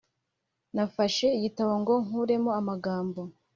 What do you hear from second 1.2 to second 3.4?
igitabo ngo nkuremo amagambo